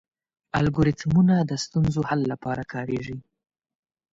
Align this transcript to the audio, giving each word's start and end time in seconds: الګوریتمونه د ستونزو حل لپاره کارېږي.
الګوریتمونه 0.59 1.35
د 1.49 1.51
ستونزو 1.63 2.01
حل 2.09 2.21
لپاره 2.31 2.63
کارېږي. 2.73 3.17